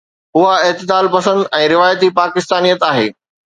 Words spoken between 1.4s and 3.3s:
۽ روايتي پاڪستانيت آهي.